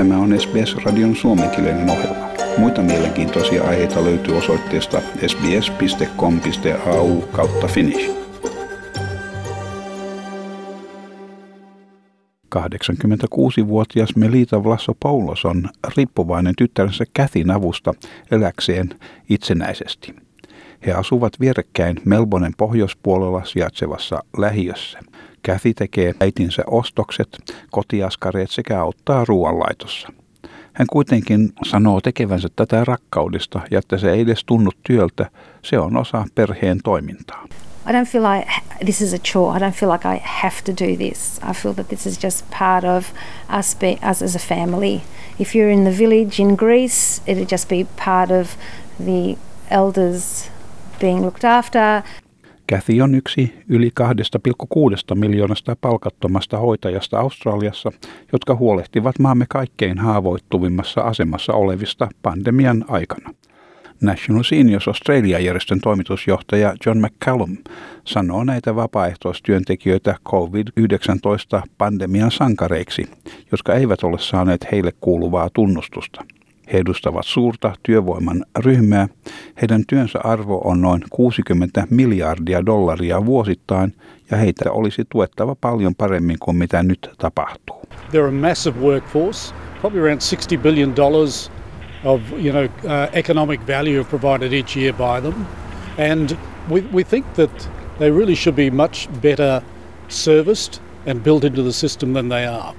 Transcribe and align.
Tämä 0.00 0.18
on 0.18 0.40
SBS-radion 0.40 1.16
suomenkielinen 1.16 1.90
ohjelma. 1.90 2.28
Muita 2.58 2.82
mielenkiintoisia 2.82 3.64
aiheita 3.64 4.04
löytyy 4.04 4.36
osoitteesta 4.36 5.00
sbs.com.au 5.26 7.20
kautta 7.20 7.66
finnish. 7.66 8.10
86-vuotias 12.56 14.16
Melita 14.16 14.64
Vlasopoulos 14.64 15.44
on 15.44 15.68
riippuvainen 15.96 16.54
tyttärensä 16.58 17.04
Kätin 17.14 17.50
avusta 17.50 17.94
eläkseen 18.30 18.90
itsenäisesti. 19.30 20.14
He 20.86 20.92
asuvat 20.92 21.32
vierekkäin 21.40 21.96
Melbournen 22.04 22.52
pohjoispuolella 22.56 23.44
sijaitsevassa 23.44 24.22
lähiössä. 24.36 24.98
Kathy 25.46 25.74
tekee 25.74 26.14
äitinsä 26.20 26.62
ostokset, 26.66 27.28
kotiaskareet 27.70 28.50
sekä 28.50 28.80
auttaa 28.80 29.24
ruoanlaitossa. 29.24 30.08
Hän 30.72 30.86
kuitenkin 30.90 31.52
sanoo 31.64 32.00
tekevänsä 32.00 32.48
tätä 32.56 32.84
rakkaudesta 32.84 33.60
ja 33.70 33.78
että 33.78 33.98
se 33.98 34.12
ei 34.12 34.20
edes 34.20 34.44
tunnu 34.44 34.70
työltä, 34.82 35.30
se 35.62 35.78
on 35.78 35.96
osa 35.96 36.24
perheen 36.34 36.78
toimintaa. 36.84 37.46
I 37.86 37.92
don't 37.92 38.06
feel 38.06 38.24
like 38.24 38.46
this 38.84 39.00
is 39.00 39.14
a 39.14 39.18
chore. 39.18 39.56
I 39.56 39.60
don't 39.60 39.74
feel 39.74 39.92
like 39.92 40.08
I 40.08 40.20
have 40.22 40.56
to 40.64 40.72
do 40.72 40.96
this. 40.96 41.40
I 41.50 41.54
feel 41.54 41.74
that 41.74 41.88
this 41.88 42.06
is 42.06 42.24
just 42.24 42.44
part 42.58 42.84
of 42.84 43.06
us, 43.58 43.76
be, 43.76 43.98
us 44.10 44.22
as 44.22 44.36
a 44.36 44.38
family. 44.38 45.00
If 45.38 45.54
you're 45.54 45.72
in 45.72 45.84
the 45.84 45.98
village 45.98 46.42
in 46.42 46.56
Greece, 46.56 47.20
it'd 47.26 47.48
just 47.48 47.68
be 47.68 47.86
part 47.96 48.30
of 48.30 48.56
the 49.04 49.36
elders 49.70 50.50
being 51.00 51.20
looked 51.20 51.50
after. 51.50 52.02
Kathy 52.70 53.00
on 53.00 53.14
yksi 53.14 53.54
yli 53.68 53.90
2,6 54.00 55.14
miljoonasta 55.14 55.76
palkattomasta 55.80 56.58
hoitajasta 56.58 57.18
Australiassa, 57.18 57.92
jotka 58.32 58.54
huolehtivat 58.54 59.18
maamme 59.18 59.46
kaikkein 59.48 59.98
haavoittuvimmassa 59.98 61.00
asemassa 61.00 61.52
olevista 61.52 62.08
pandemian 62.22 62.84
aikana. 62.88 63.34
National 64.00 64.42
Seniors 64.42 64.88
Australia-järjestön 64.88 65.80
toimitusjohtaja 65.80 66.74
John 66.86 66.98
McCallum 66.98 67.56
sanoo 68.04 68.44
näitä 68.44 68.76
vapaaehtoistyöntekijöitä 68.76 70.14
COVID-19-pandemian 70.28 72.30
sankareiksi, 72.30 73.06
jotka 73.52 73.74
eivät 73.74 74.04
ole 74.04 74.18
saaneet 74.18 74.66
heille 74.72 74.92
kuuluvaa 75.00 75.48
tunnustusta. 75.52 76.24
He 76.72 76.78
edustavat 76.78 77.26
suurta 77.26 77.72
työvoiman 77.82 78.44
ryhmää. 78.58 79.08
Heidän 79.60 79.82
työnsä 79.86 80.18
arvo 80.24 80.60
on 80.64 80.80
noin 80.80 81.02
60 81.10 81.86
miljardia 81.90 82.66
dollaria 82.66 83.26
vuosittain 83.26 83.94
ja 84.30 84.36
heitä 84.36 84.72
olisi 84.72 85.04
tuettava 85.08 85.56
paljon 85.60 85.94
paremmin 85.94 86.36
kuin 86.40 86.56
mitä 86.56 86.82
nyt 86.82 87.10
tapahtuu. 87.18 87.80
They're 88.12 88.28
a 88.28 88.48
massive 88.48 88.80
workforce, 88.80 89.54
probably 89.80 90.00
around 90.00 90.20
60 90.30 90.62
billion 90.62 90.96
dollars 90.96 91.52
of 92.04 92.20
you 92.32 92.50
know 92.50 92.64
uh, 92.64 93.08
economic 93.12 93.60
value 93.66 94.04
provided 94.04 94.52
each 94.52 94.76
year 94.76 94.94
by 94.94 95.20
them, 95.20 95.46
and 96.12 96.36
we, 96.70 96.84
we 96.92 97.04
think 97.04 97.26
that 97.34 97.70
they 97.98 98.10
really 98.10 98.34
should 98.34 98.56
be 98.56 98.70
much 98.70 99.08
better 99.20 99.62
serviced 100.08 100.80
and 101.06 101.22
built 101.22 101.44
into 101.44 101.62
the 101.62 101.72
system 101.72 102.14
than 102.14 102.28
they 102.28 102.46
are. 102.46 102.74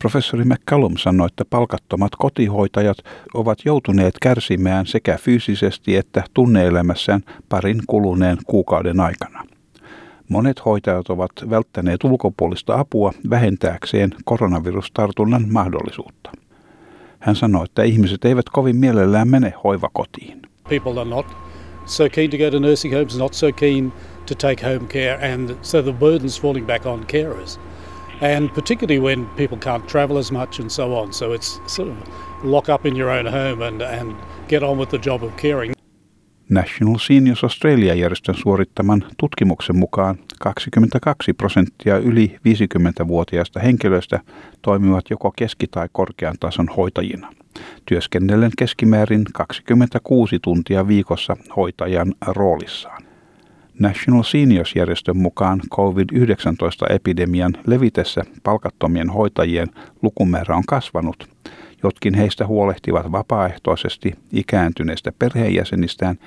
Professori 0.00 0.44
McCallum 0.44 0.96
sanoi, 0.96 1.26
että 1.26 1.44
palkattomat 1.50 2.12
kotihoitajat 2.18 2.96
ovat 3.34 3.58
joutuneet 3.64 4.14
kärsimään 4.22 4.86
sekä 4.86 5.18
fyysisesti 5.20 5.96
että 5.96 6.24
tunneelämässään 6.34 7.20
parin 7.48 7.80
kuluneen 7.86 8.38
kuukauden 8.46 9.00
aikana. 9.00 9.44
Monet 10.28 10.64
hoitajat 10.64 11.10
ovat 11.10 11.30
välttäneet 11.50 12.04
ulkopuolista 12.04 12.80
apua 12.80 13.12
vähentääkseen 13.30 14.10
koronavirustartunnan 14.24 15.46
mahdollisuutta. 15.50 16.30
Hän 17.18 17.36
sanoi, 17.36 17.64
että 17.64 17.82
ihmiset 17.82 18.24
eivät 18.24 18.48
kovin 18.52 18.76
mielellään 18.76 19.28
mene 19.28 19.54
hoivakotiin. 19.64 20.42
People 20.68 21.00
are 21.00 21.10
not 21.10 21.26
so 21.86 22.04
keen 22.12 22.30
to 22.30 22.36
go 22.36 22.50
to 22.50 22.58
nursing 22.58 22.94
homes, 22.94 23.18
not 23.18 23.34
so 23.34 23.52
keen 23.52 23.92
to 24.26 24.34
take 24.34 24.74
home 24.74 24.86
care, 24.88 25.32
and 25.34 25.50
so 25.62 25.82
the 25.82 25.92
burden's 25.92 26.42
falling 26.42 26.66
back 26.66 26.86
on 26.86 27.06
carers. 27.06 27.60
And 28.20 28.50
particularly 28.54 29.00
when 29.00 29.26
people 29.36 29.58
can't 29.58 29.86
travel 29.86 30.18
as 30.18 30.32
much 30.32 30.60
and 30.60 30.70
so 30.70 30.98
on. 30.98 31.12
So 31.12 31.34
it's 31.34 31.60
sort 31.66 31.88
of 31.88 31.96
lock 32.42 32.68
up 32.68 32.86
in 32.86 32.96
your 32.96 33.10
own 33.10 33.32
home 33.32 33.66
and, 33.66 33.82
and 33.82 34.16
get 34.48 34.62
on 34.62 34.78
with 34.78 34.90
the 34.90 34.98
job 35.06 35.22
of 35.22 35.36
caring. 35.36 35.72
National 36.50 36.98
Seniors 36.98 37.44
Australia-järjestön 37.44 38.34
suorittaman 38.34 39.04
tutkimuksen 39.16 39.76
mukaan 39.76 40.18
22 40.40 41.32
prosenttia 41.32 41.98
yli 41.98 42.36
50-vuotiaista 42.36 43.60
henkilöistä 43.60 44.20
toimivat 44.62 45.10
joko 45.10 45.32
keski- 45.36 45.66
tai 45.66 45.88
korkean 45.92 46.36
tason 46.40 46.68
hoitajina. 46.76 47.32
Työskennellen 47.84 48.50
keskimäärin 48.58 49.24
26 49.32 50.38
tuntia 50.38 50.88
viikossa 50.88 51.36
hoitajan 51.56 52.14
roolissaan. 52.26 53.09
National 53.78 54.22
Seniors-järjestön 54.22 55.16
mukaan 55.16 55.60
COVID-19-epidemian 55.70 57.56
levitessä 57.66 58.22
palkattomien 58.42 59.10
hoitajien 59.10 59.68
lukumäärä 60.02 60.56
on 60.56 60.66
kasvanut– 60.66 61.28
Jotkin 61.82 62.14
heistä 62.14 62.46
huolehtivat 62.46 63.12
vapaaehtoisesti 63.12 64.12
ikääntyneistä 64.32 65.12
perheenjäsenistään 65.18 66.18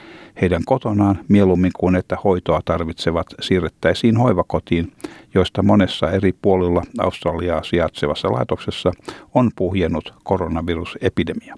heidän 0.42 0.62
kotonaan 0.66 1.20
mieluummin 1.28 1.72
kuin 1.80 1.96
että 1.96 2.18
hoitoa 2.24 2.62
tarvitsevat 2.66 3.28
siirrettäisiin 3.42 4.18
hoivakotiin, 4.18 4.92
joista 5.34 5.64
monessa 5.64 6.12
eri 6.12 6.34
puolilla 6.42 6.84
Australiaa 7.00 7.64
sijaitsevassa 7.64 8.32
laitoksessa 8.32 8.92
on 9.34 9.52
puhjennut 9.56 10.14
koronavirusepidemia. 10.24 11.58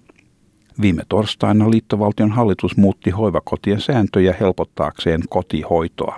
Viime 0.81 1.03
torstaina 1.09 1.72
liittovaltion 1.72 2.31
hallitus 2.31 2.78
muutti 2.78 3.09
hoivakotien 3.09 3.81
sääntöjä 3.81 4.36
helpottaakseen 4.40 5.22
kotihoitoa. 5.30 6.18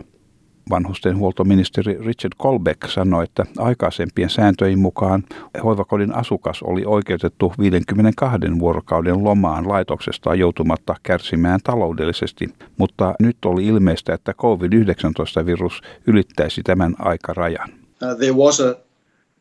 Vanhustenhuoltoministeri 0.69 1.93
Richard 1.93 2.33
Colbeck 2.41 2.89
sanoi, 2.89 3.23
että 3.23 3.45
aikaisempien 3.57 4.29
sääntöjen 4.29 4.79
mukaan 4.79 5.23
hoivakodin 5.63 6.15
asukas 6.15 6.63
oli 6.63 6.85
oikeutettu 6.85 7.53
52 7.59 8.59
vuorokauden 8.59 9.23
lomaan 9.23 9.67
laitoksesta 9.67 10.35
joutumatta 10.35 10.95
kärsimään 11.03 11.59
taloudellisesti, 11.63 12.49
mutta 12.77 13.15
nyt 13.19 13.37
oli 13.45 13.65
ilmeistä, 13.65 14.13
että 14.13 14.33
COVID-19-virus 14.33 15.81
ylittäisi 16.07 16.63
tämän 16.63 16.95
aikarajan. 16.99 17.69
Uh, 17.69 18.17
there 18.17 18.33
was 18.33 18.59
a 18.59 18.75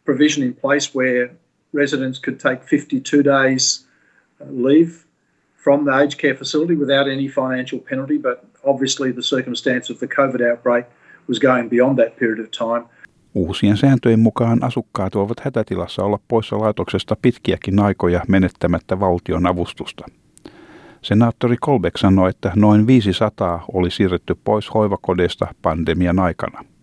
provision 0.05 0.47
in 0.47 0.55
place 0.55 0.99
where 0.99 1.31
residents 1.75 2.21
could 2.21 2.37
take 2.37 2.67
52 2.71 3.25
days 3.25 3.89
uh, 4.41 4.65
leave 4.65 5.06
from 5.67 5.85
the 5.85 5.93
aged 5.93 6.21
care 6.21 6.35
facility 6.35 6.77
without 6.77 7.07
any 7.09 7.29
financial 7.29 7.81
penalty, 7.91 8.19
but 8.19 8.39
obviously 8.65 9.13
the 9.13 9.23
circumstance 9.23 9.93
of 9.93 9.99
the 9.99 10.07
COVID 10.07 10.51
outbreak– 10.51 10.87
was 11.29 11.41
going 11.41 11.71
beyond 11.71 11.99
that 11.99 12.17
period 12.17 12.41
of 12.41 12.51
time. 12.51 12.85
Uusien 13.35 13.77
sääntöjen 13.77 14.21
mukaan 14.21 14.63
asukkaat 14.63 15.15
voivat 15.15 15.41
hätätilassa 15.41 16.05
olla 16.05 16.19
poissa 16.29 16.59
laitoksesta 16.59 17.17
pitkiäkin 17.23 17.81
aikoja 17.81 18.23
menettämättä 18.29 19.01
valtion 19.01 19.47
avustusta. 19.47 20.05
Senaattori 21.03 21.57
Kolbeck 21.61 21.97
sanoi, 21.97 22.31
että 22.31 22.53
noin 22.57 22.87
500 22.87 23.65
oli 23.73 23.91
siirretty 23.91 24.37
pois 24.45 24.75
hoivakodeista 24.75 25.47
pandemian 25.63 26.19
aikana– 26.19 26.65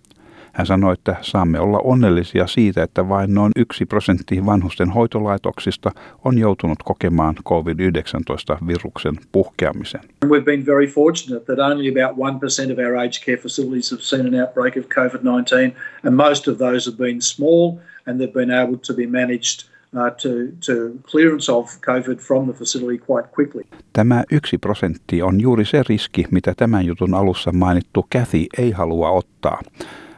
hän 0.53 0.65
sanoi, 0.65 0.93
että 0.93 1.15
saamme 1.21 1.59
olla 1.59 1.79
onnellisia 1.83 2.47
siitä, 2.47 2.83
että 2.83 3.09
vain 3.09 3.33
noin 3.33 3.51
yksi 3.55 3.85
prosentti 3.85 4.45
vanhusten 4.45 4.89
hoitolaitoksista 4.89 5.91
on 6.25 6.37
joutunut 6.37 6.83
kokemaan 6.83 7.35
COVID-19-viruksen 7.49 9.15
puhkeamisen. 9.31 10.01
We've 10.25 10.43
been 10.43 10.65
very 10.65 10.87
fortunate 10.87 11.45
that 11.45 11.59
only 11.59 11.89
about 11.89 12.17
1% 12.17 12.71
of 12.71 12.77
our 12.77 12.97
aged 12.97 13.25
care 13.25 13.37
facilities 13.37 13.91
have 13.91 14.01
seen 14.01 14.27
an 14.27 14.41
outbreak 14.41 14.77
of 14.77 14.85
COVID-19 14.85 15.75
and 16.03 16.15
most 16.15 16.47
of 16.47 16.57
those 16.57 16.91
have 16.91 16.97
been 16.97 17.21
small 17.21 17.77
and 18.07 18.19
they've 18.19 18.33
been 18.33 18.51
able 18.51 18.77
to 18.87 18.93
be 18.93 19.07
managed 19.07 19.73
uh, 19.95 20.11
to, 20.21 20.29
to 20.65 20.73
clearance 21.11 21.51
of 21.51 21.81
COVID 21.81 22.19
from 22.19 22.45
the 22.45 22.53
facility 22.53 22.97
quite 22.97 23.27
quickly. 23.35 23.63
Tämä 23.93 24.23
yksi 24.31 24.57
prosentti 24.57 25.21
on 25.21 25.41
juuri 25.41 25.65
se 25.65 25.83
riski, 25.89 26.25
mitä 26.31 26.53
tämän 26.57 26.85
jutun 26.85 27.13
alussa 27.13 27.51
mainittu 27.51 28.05
Kathy 28.13 28.45
ei 28.57 28.71
halua 28.71 29.09
ottaa 29.09 29.61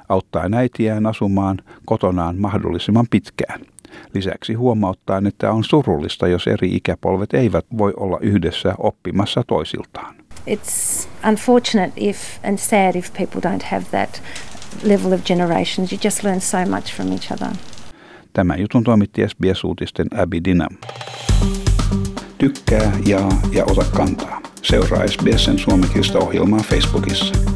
auttaa 0.09 0.49
äitiään 0.55 1.05
asumaan 1.05 1.57
kotonaan 1.85 2.37
mahdollisimman 2.37 3.07
pitkään. 3.09 3.61
Lisäksi 4.13 4.53
huomauttaa, 4.53 5.21
että 5.27 5.51
on 5.51 5.63
surullista, 5.63 6.27
jos 6.27 6.47
eri 6.47 6.75
ikäpolvet 6.75 7.33
eivät 7.33 7.65
voi 7.77 7.93
olla 7.97 8.17
yhdessä 8.21 8.75
oppimassa 8.77 9.43
toisiltaan. 9.47 10.15
It's 10.47 11.07
unfortunate 11.29 11.91
if 11.95 12.17
and 12.43 12.57
sad 12.57 12.95
if 12.95 13.13
people 13.13 13.41
don't 13.41 13.63
have 13.63 13.85
that 13.91 14.21
level 14.83 15.13
of 15.13 15.23
generations. 15.23 15.91
You 15.91 15.99
just 16.03 16.23
learn 16.23 16.41
so 16.41 16.57
much 16.57 16.95
from 16.95 17.11
each 17.11 17.31
other. 17.31 17.47
Tämä 18.33 18.55
jutun 18.55 18.83
toimitti 18.83 19.21
SBS-uutisten 19.27 20.07
Abby 20.21 20.41
Dinam. 20.43 20.77
Tykkää, 22.37 22.91
jaa 23.07 23.41
ja 23.51 23.65
ota 23.65 23.85
kantaa. 23.97 24.41
Seuraa 24.61 25.07
SBSn 25.07 25.57
suomenkielistä 25.57 26.17
ohjelmaa 26.17 26.59
Facebookissa. 26.59 27.54